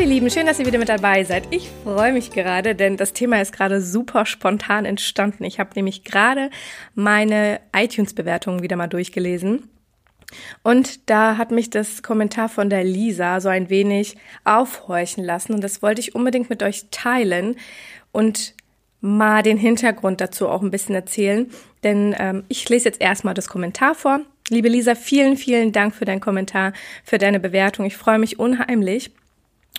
[0.00, 1.44] Ihr Lieben, schön, dass ihr wieder mit dabei seid.
[1.50, 5.44] Ich freue mich gerade, denn das Thema ist gerade super spontan entstanden.
[5.44, 6.48] Ich habe nämlich gerade
[6.94, 9.68] meine iTunes-Bewertungen wieder mal durchgelesen.
[10.62, 15.62] Und da hat mich das Kommentar von der Lisa so ein wenig aufhorchen lassen und
[15.62, 17.56] das wollte ich unbedingt mit euch teilen
[18.10, 18.54] und
[19.02, 21.50] mal den Hintergrund dazu auch ein bisschen erzählen.
[21.82, 24.20] Denn ähm, ich lese jetzt erstmal das Kommentar vor.
[24.48, 26.72] Liebe Lisa, vielen, vielen Dank für deinen Kommentar,
[27.04, 27.84] für deine Bewertung.
[27.84, 29.10] Ich freue mich unheimlich.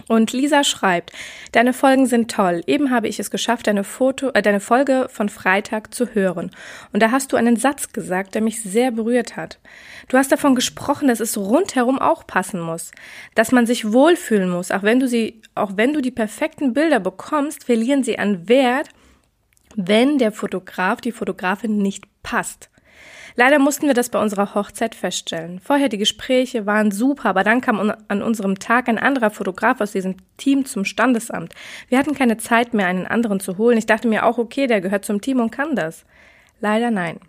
[0.08, 1.12] Und Lisa schreibt,
[1.52, 2.62] deine Folgen sind toll.
[2.66, 6.52] Eben habe ich es geschafft, deine Foto, äh, deine Folge von Freitag zu hören.
[6.94, 9.60] Und da hast du einen Satz gesagt, der mich sehr berührt hat.
[10.08, 12.92] Du hast davon gesprochen, dass es rundherum auch passen muss,
[13.36, 17.00] dass man sich wohlfühlen muss, auch wenn du sie, auch wenn du die perfekten Bilder
[17.00, 18.90] bekommst, verlieren sie an Wert,
[19.76, 22.71] wenn der Fotograf, die Fotografin nicht passt.
[23.36, 25.60] Leider mussten wir das bei unserer Hochzeit feststellen.
[25.60, 29.94] Vorher die Gespräche waren super, aber dann kam an unserem Tag ein anderer Fotograf aus
[29.94, 31.54] diesem Team zum Standesamt.
[31.88, 33.78] Wir hatten keine Zeit mehr, einen anderen zu holen.
[33.78, 36.06] Ich dachte mir auch, okay, der gehört zum Team und kann das.
[36.60, 37.20] Leider nein.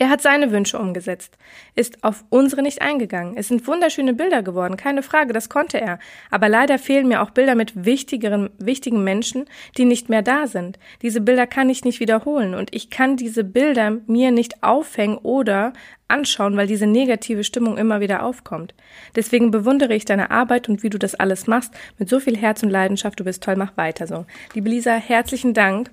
[0.00, 1.36] Er hat seine Wünsche umgesetzt,
[1.74, 3.36] ist auf unsere nicht eingegangen.
[3.36, 5.98] Es sind wunderschöne Bilder geworden, keine Frage, das konnte er.
[6.30, 9.44] Aber leider fehlen mir auch Bilder mit wichtigeren, wichtigen Menschen,
[9.76, 10.78] die nicht mehr da sind.
[11.02, 15.74] Diese Bilder kann ich nicht wiederholen und ich kann diese Bilder mir nicht aufhängen oder
[16.08, 18.72] anschauen, weil diese negative Stimmung immer wieder aufkommt.
[19.16, 22.62] Deswegen bewundere ich deine Arbeit und wie du das alles machst mit so viel Herz
[22.62, 23.20] und Leidenschaft.
[23.20, 24.24] Du bist toll, mach weiter so.
[24.54, 25.90] Liebe Lisa, herzlichen Dank.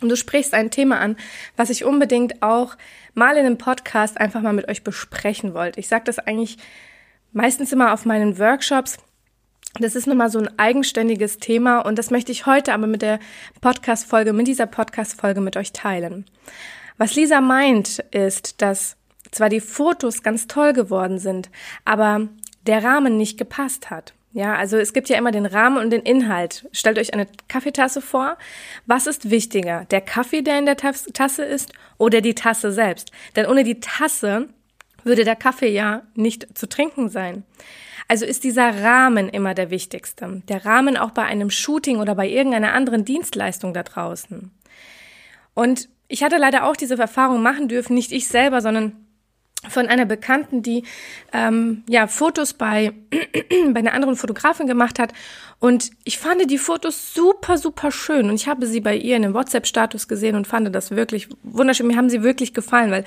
[0.00, 1.16] Und du sprichst ein Thema an,
[1.56, 2.76] was ich unbedingt auch
[3.14, 5.80] mal in einem Podcast einfach mal mit euch besprechen wollte.
[5.80, 6.58] Ich sage das eigentlich
[7.32, 8.98] meistens immer auf meinen Workshops.
[9.80, 13.02] Das ist nun mal so ein eigenständiges Thema und das möchte ich heute aber mit
[13.02, 13.18] der
[13.60, 16.24] Podcast-Folge, mit dieser Podcast-Folge mit euch teilen.
[16.96, 18.96] Was Lisa meint, ist, dass
[19.30, 21.50] zwar die Fotos ganz toll geworden sind,
[21.84, 22.28] aber
[22.66, 24.14] der Rahmen nicht gepasst hat.
[24.32, 26.68] Ja, also es gibt ja immer den Rahmen und den Inhalt.
[26.72, 28.36] Stellt euch eine Kaffeetasse vor.
[28.86, 29.86] Was ist wichtiger?
[29.90, 33.10] Der Kaffee, der in der Tasse ist oder die Tasse selbst?
[33.36, 34.48] Denn ohne die Tasse
[35.02, 37.44] würde der Kaffee ja nicht zu trinken sein.
[38.06, 40.42] Also ist dieser Rahmen immer der wichtigste.
[40.48, 44.50] Der Rahmen auch bei einem Shooting oder bei irgendeiner anderen Dienstleistung da draußen.
[45.54, 49.07] Und ich hatte leider auch diese Erfahrung machen dürfen, nicht ich selber, sondern
[49.68, 50.84] von einer Bekannten, die
[51.32, 52.92] ähm, ja Fotos bei
[53.72, 55.12] bei einer anderen Fotografin gemacht hat.
[55.58, 58.28] Und ich fand die Fotos super super schön.
[58.28, 61.86] Und ich habe sie bei ihr in einem WhatsApp-Status gesehen und fand das wirklich wunderschön.
[61.86, 63.04] Mir haben sie wirklich gefallen, weil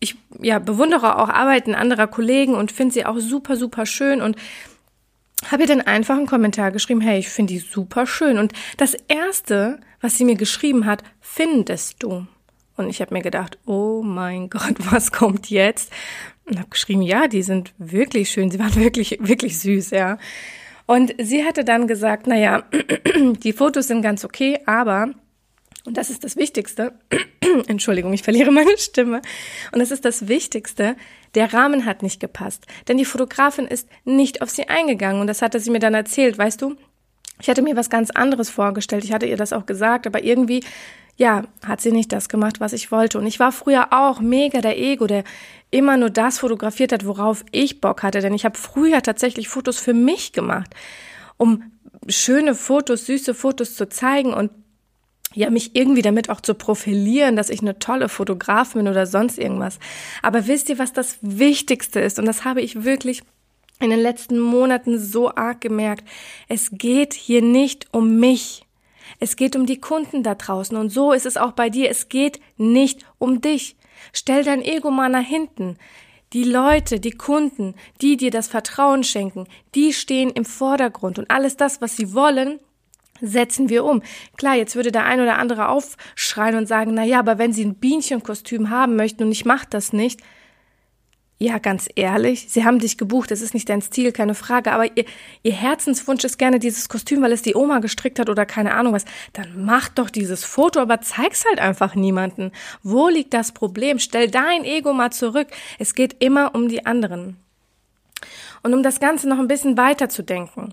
[0.00, 4.20] ich ja bewundere auch Arbeiten anderer Kollegen und finde sie auch super super schön.
[4.20, 4.36] Und
[5.50, 8.38] habe ihr dann einfach einen Kommentar geschrieben, hey, ich finde die super schön.
[8.38, 12.26] Und das erste, was sie mir geschrieben hat, findest du
[12.76, 15.92] und ich habe mir gedacht, oh mein Gott, was kommt jetzt?
[16.44, 20.18] Und habe geschrieben, ja, die sind wirklich schön, sie waren wirklich, wirklich süß, ja.
[20.86, 22.64] Und sie hatte dann gesagt, naja,
[23.42, 25.10] die Fotos sind ganz okay, aber,
[25.84, 26.92] und das ist das Wichtigste,
[27.66, 29.22] Entschuldigung, ich verliere meine Stimme,
[29.72, 30.96] und das ist das Wichtigste,
[31.34, 35.40] der Rahmen hat nicht gepasst, denn die Fotografin ist nicht auf sie eingegangen und das
[35.40, 36.76] hatte sie mir dann erzählt, weißt du,
[37.40, 40.62] ich hatte mir was ganz anderes vorgestellt, ich hatte ihr das auch gesagt, aber irgendwie
[41.16, 43.18] ja, hat sie nicht das gemacht, was ich wollte.
[43.18, 45.24] Und ich war früher auch mega der Ego, der
[45.70, 48.20] immer nur das fotografiert hat, worauf ich Bock hatte.
[48.20, 50.74] Denn ich habe früher tatsächlich Fotos für mich gemacht,
[51.36, 51.64] um
[52.08, 54.50] schöne Fotos, süße Fotos zu zeigen und
[55.34, 59.38] ja, mich irgendwie damit auch zu profilieren, dass ich eine tolle Fotografin bin oder sonst
[59.38, 59.78] irgendwas.
[60.20, 62.18] Aber wisst ihr, was das Wichtigste ist?
[62.18, 63.22] Und das habe ich wirklich
[63.80, 66.06] in den letzten Monaten so arg gemerkt.
[66.48, 68.66] Es geht hier nicht um mich.
[69.18, 71.90] Es geht um die Kunden da draußen und so ist es auch bei dir.
[71.90, 73.76] Es geht nicht um dich.
[74.12, 75.76] Stell dein Ego mal nach hinten.
[76.32, 81.56] Die Leute, die Kunden, die dir das Vertrauen schenken, die stehen im Vordergrund und alles
[81.56, 82.58] das, was sie wollen,
[83.20, 84.02] setzen wir um.
[84.36, 87.64] Klar, jetzt würde der ein oder andere aufschreien und sagen, na ja, aber wenn sie
[87.64, 90.20] ein Bienenkostüm haben möchten und ich mach das nicht,
[91.42, 94.96] ja, ganz ehrlich, sie haben dich gebucht, es ist nicht dein Stil, keine Frage, aber
[94.96, 95.04] ihr,
[95.42, 98.92] ihr Herzenswunsch ist gerne dieses Kostüm, weil es die Oma gestrickt hat oder keine Ahnung
[98.92, 99.04] was.
[99.32, 102.52] Dann mach doch dieses Foto, aber zeig's halt einfach niemanden.
[102.84, 103.98] Wo liegt das Problem?
[103.98, 105.48] Stell dein Ego mal zurück.
[105.80, 107.36] Es geht immer um die anderen.
[108.62, 110.72] Und um das Ganze noch ein bisschen weiter zu denken.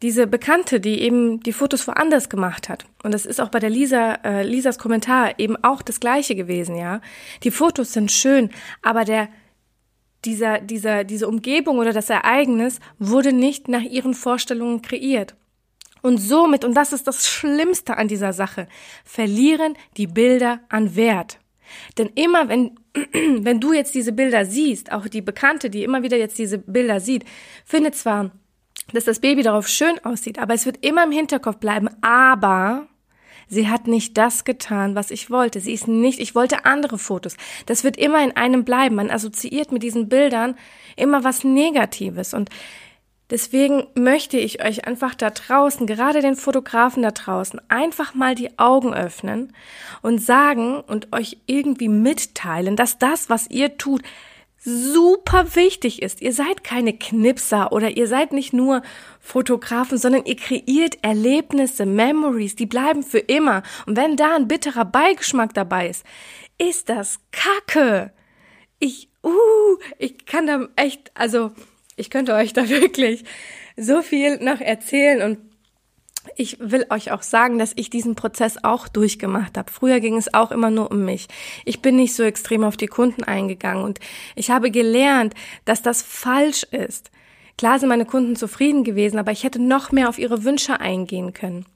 [0.00, 2.84] diese Bekannte, die eben die Fotos woanders gemacht hat.
[3.02, 6.76] Und das ist auch bei der Lisa, äh, Lisas Kommentar eben auch das Gleiche gewesen,
[6.76, 7.00] ja.
[7.42, 8.50] Die Fotos sind schön,
[8.82, 9.28] aber der,
[10.24, 15.34] dieser, dieser, diese Umgebung oder das Ereignis wurde nicht nach ihren Vorstellungen kreiert.
[16.02, 18.68] Und somit, und das ist das Schlimmste an dieser Sache,
[19.04, 21.38] verlieren die Bilder an Wert.
[21.96, 22.78] Denn immer wenn,
[23.12, 27.00] wenn du jetzt diese Bilder siehst, auch die Bekannte, die immer wieder jetzt diese Bilder
[27.00, 27.24] sieht,
[27.64, 28.32] findet zwar,
[28.92, 32.86] dass das Baby darauf schön aussieht, aber es wird immer im Hinterkopf bleiben, aber
[33.48, 35.60] sie hat nicht das getan, was ich wollte.
[35.60, 37.36] Sie ist nicht, ich wollte andere Fotos.
[37.66, 38.96] Das wird immer in einem bleiben.
[38.96, 40.56] Man assoziiert mit diesen Bildern
[40.96, 42.50] immer was Negatives und
[43.30, 48.58] Deswegen möchte ich euch einfach da draußen, gerade den Fotografen da draußen, einfach mal die
[48.58, 49.54] Augen öffnen
[50.02, 54.02] und sagen und euch irgendwie mitteilen, dass das, was ihr tut,
[54.64, 56.22] super wichtig ist.
[56.22, 58.82] Ihr seid keine Knipser oder ihr seid nicht nur
[59.20, 63.62] Fotografen, sondern ihr kreiert Erlebnisse, Memories, die bleiben für immer.
[63.86, 66.04] Und wenn da ein bitterer Beigeschmack dabei ist,
[66.58, 68.12] ist das Kacke.
[68.78, 71.52] Ich, uh, ich kann da echt, also,
[71.96, 73.24] ich könnte euch da wirklich
[73.76, 75.53] so viel noch erzählen und
[76.36, 79.70] ich will euch auch sagen, dass ich diesen Prozess auch durchgemacht habe.
[79.70, 81.28] Früher ging es auch immer nur um mich.
[81.64, 84.00] Ich bin nicht so extrem auf die Kunden eingegangen und
[84.34, 85.34] ich habe gelernt,
[85.64, 87.10] dass das falsch ist.
[87.56, 91.32] Klar sind meine Kunden zufrieden gewesen, aber ich hätte noch mehr auf ihre Wünsche eingehen
[91.32, 91.66] können.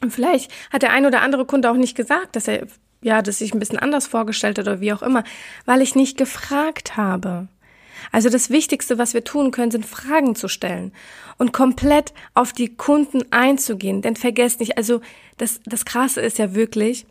[0.00, 2.66] Und vielleicht hat der ein oder andere Kunde auch nicht gesagt, dass er
[3.00, 5.22] ja, dass sich ein bisschen anders vorgestellt hat oder wie auch immer,
[5.64, 7.48] weil ich nicht gefragt habe.
[8.12, 10.92] Also das Wichtigste, was wir tun können, sind Fragen zu stellen
[11.36, 14.02] und komplett auf die Kunden einzugehen.
[14.02, 15.00] Denn vergesst nicht, also
[15.36, 17.06] das, das Krasse ist ja wirklich,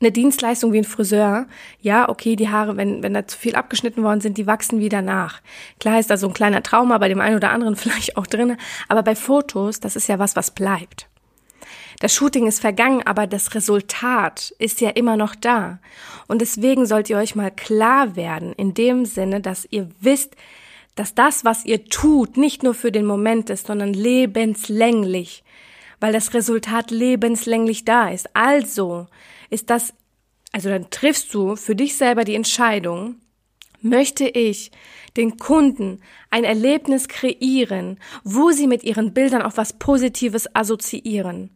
[0.00, 1.46] eine Dienstleistung wie ein Friseur,
[1.80, 5.02] ja, okay, die Haare, wenn, wenn da zu viel abgeschnitten worden sind, die wachsen wieder
[5.02, 5.40] nach.
[5.80, 8.56] Klar ist da so ein kleiner Trauma bei dem einen oder anderen vielleicht auch drin,
[8.88, 11.07] aber bei Fotos, das ist ja was, was bleibt.
[12.00, 15.80] Das Shooting ist vergangen, aber das Resultat ist ja immer noch da.
[16.28, 20.36] Und deswegen sollt ihr euch mal klar werden, in dem Sinne, dass ihr wisst,
[20.94, 25.42] dass das, was ihr tut, nicht nur für den Moment ist, sondern lebenslänglich,
[25.98, 28.28] weil das Resultat lebenslänglich da ist.
[28.34, 29.08] Also
[29.50, 29.92] ist das,
[30.52, 33.16] also dann triffst du für dich selber die Entscheidung,
[33.80, 34.70] möchte ich
[35.16, 41.50] den Kunden ein Erlebnis kreieren, wo sie mit ihren Bildern auf was Positives assoziieren.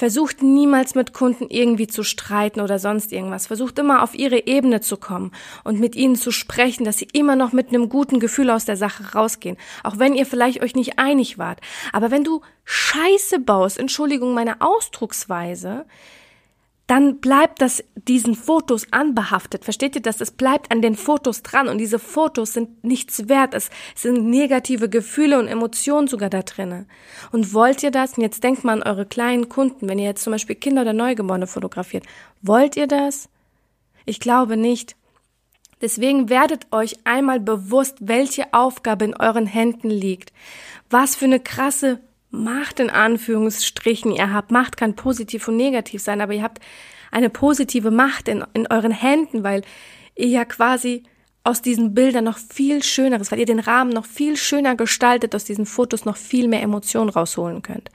[0.00, 3.48] Versucht niemals mit Kunden irgendwie zu streiten oder sonst irgendwas.
[3.48, 5.30] Versucht immer auf ihre Ebene zu kommen
[5.62, 8.78] und mit ihnen zu sprechen, dass sie immer noch mit einem guten Gefühl aus der
[8.78, 9.58] Sache rausgehen.
[9.84, 11.60] Auch wenn ihr vielleicht euch nicht einig wart.
[11.92, 15.84] Aber wenn du Scheiße baust, Entschuldigung meine Ausdrucksweise,
[16.90, 19.62] dann bleibt das diesen Fotos anbehaftet.
[19.64, 20.20] Versteht ihr das?
[20.20, 23.54] Es bleibt an den Fotos dran und diese Fotos sind nichts wert.
[23.54, 26.86] Es sind negative Gefühle und Emotionen sogar da drinnen.
[27.30, 28.18] Und wollt ihr das?
[28.18, 30.92] Und jetzt denkt mal an eure kleinen Kunden, wenn ihr jetzt zum Beispiel Kinder oder
[30.92, 32.04] Neugeborene fotografiert.
[32.42, 33.28] Wollt ihr das?
[34.04, 34.96] Ich glaube nicht.
[35.80, 40.32] Deswegen werdet euch einmal bewusst, welche Aufgabe in euren Händen liegt.
[40.90, 44.50] Was für eine krasse Macht in Anführungsstrichen ihr habt.
[44.50, 46.60] Macht kann positiv und negativ sein, aber ihr habt
[47.10, 49.62] eine positive Macht in, in euren Händen, weil
[50.14, 51.02] ihr ja quasi
[51.42, 55.44] aus diesen Bildern noch viel schöneres, weil ihr den Rahmen noch viel schöner gestaltet, aus
[55.44, 57.90] diesen Fotos noch viel mehr Emotionen rausholen könnt.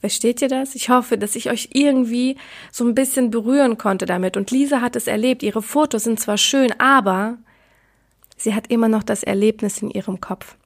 [0.00, 0.74] Versteht ihr das?
[0.74, 2.36] Ich hoffe, dass ich euch irgendwie
[2.72, 4.36] so ein bisschen berühren konnte damit.
[4.36, 5.44] Und Lisa hat es erlebt.
[5.44, 7.38] Ihre Fotos sind zwar schön, aber
[8.36, 10.56] sie hat immer noch das Erlebnis in ihrem Kopf.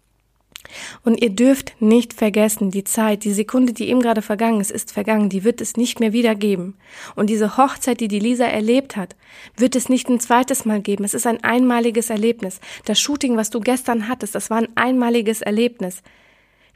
[1.05, 4.93] Und ihr dürft nicht vergessen, die Zeit, die Sekunde, die eben gerade vergangen ist, ist
[4.93, 6.77] vergangen, die wird es nicht mehr wieder geben.
[7.15, 9.17] Und diese Hochzeit, die die Lisa erlebt hat,
[9.57, 11.05] wird es nicht ein zweites Mal geben.
[11.05, 12.61] Es ist ein einmaliges Erlebnis.
[12.85, 16.03] Das Shooting, was du gestern hattest, das war ein einmaliges Erlebnis.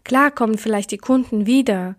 [0.05, 1.97] Klar kommen vielleicht die Kunden wieder,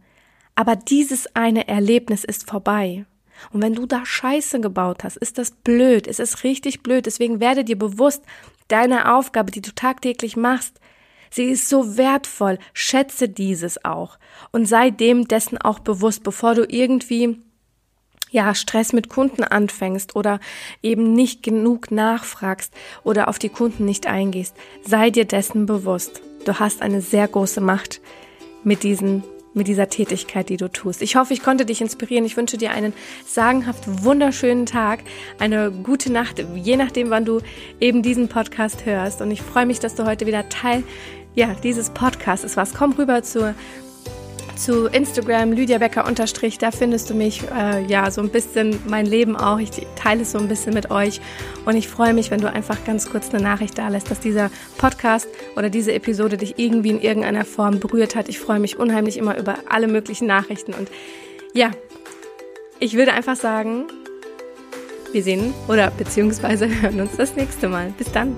[0.56, 3.06] aber dieses eine Erlebnis ist vorbei.
[3.52, 7.06] Und wenn du da Scheiße gebaut hast, ist das blöd, es ist richtig blöd.
[7.06, 8.24] Deswegen werde dir bewusst,
[8.68, 10.80] deine Aufgabe, die du tagtäglich machst,
[11.32, 12.60] Sie ist so wertvoll.
[12.74, 14.20] Schätze dieses auch
[14.52, 17.40] und sei dem dessen auch bewusst, bevor du irgendwie
[18.32, 20.40] ja, Stress mit Kunden anfängst oder
[20.82, 22.74] eben nicht genug nachfragst
[23.04, 24.56] oder auf die Kunden nicht eingehst.
[24.86, 26.22] Sei dir dessen bewusst.
[26.46, 28.02] Du hast eine sehr große Macht
[28.64, 29.24] mit diesen
[29.54, 31.02] mit dieser Tätigkeit, die du tust.
[31.02, 32.26] Ich hoffe, ich konnte dich inspirieren.
[32.26, 32.94] Ich wünsche dir einen
[33.26, 35.02] sagenhaft wunderschönen Tag,
[35.40, 37.42] eine gute Nacht, je nachdem, wann du
[37.80, 39.22] eben diesen Podcast hörst.
[39.22, 40.84] Und ich freue mich, dass du heute wieder Teil
[41.36, 42.74] ja, dieses Podcast ist was.
[42.74, 43.56] Komm rüber zur
[44.56, 49.08] zu Instagram, Lydia Becker unterstrich, da findest du mich, äh, ja, so ein bisschen mein
[49.08, 49.58] Leben auch.
[49.58, 51.20] Ich teile es so ein bisschen mit euch
[51.66, 54.52] und ich freue mich, wenn du einfach ganz kurz eine Nachricht da lässt, dass dieser
[54.78, 58.30] Podcast oder diese Episode dich irgendwie in irgendeiner Form berührt hat.
[58.30, 60.90] Ich freue mich unheimlich immer über alle möglichen Nachrichten und
[61.54, 61.72] ja,
[62.80, 63.88] ich würde einfach sagen,
[65.12, 67.94] wir sehen oder beziehungsweise hören uns das nächste Mal.
[67.98, 68.36] Bis dann.